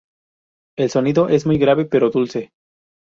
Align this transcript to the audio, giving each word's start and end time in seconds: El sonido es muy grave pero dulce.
El 0.79 0.89
sonido 0.89 1.29
es 1.29 1.45
muy 1.45 1.59
grave 1.59 1.85
pero 1.85 2.09
dulce. 2.09 2.49